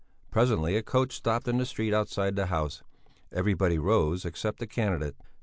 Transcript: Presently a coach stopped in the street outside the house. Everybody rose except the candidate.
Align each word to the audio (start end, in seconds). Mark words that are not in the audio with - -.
Presently 0.31 0.75
a 0.75 0.81
coach 0.81 1.15
stopped 1.15 1.47
in 1.47 1.59
the 1.59 1.65
street 1.67 1.93
outside 1.93 2.35
the 2.35 2.47
house. 2.47 2.81
Everybody 3.31 3.77
rose 3.77 4.25
except 4.25 4.57
the 4.57 4.65
candidate. 4.65 5.15